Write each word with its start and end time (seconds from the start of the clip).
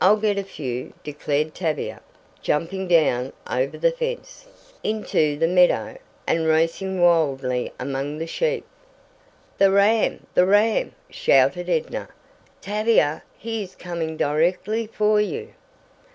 "I'll 0.00 0.16
get 0.16 0.38
a 0.38 0.42
few!" 0.42 0.94
declared 1.04 1.54
Tavia, 1.54 2.00
jumping 2.40 2.88
down 2.88 3.34
over 3.46 3.76
the 3.76 3.90
fence, 3.92 4.46
into 4.82 5.36
the 5.38 5.46
meadow, 5.46 5.98
and 6.26 6.46
racing 6.46 6.98
wildly 7.02 7.70
among 7.78 8.16
the 8.16 8.26
sheep. 8.26 8.64
"The 9.58 9.70
ram! 9.70 10.24
The 10.32 10.46
ram!" 10.46 10.94
shouted 11.10 11.68
Edna. 11.68 12.08
"Tavia! 12.62 13.22
He 13.36 13.62
is 13.62 13.74
coming 13.76 14.16
directly 14.16 14.86
for 14.86 15.20
you!" 15.20 15.52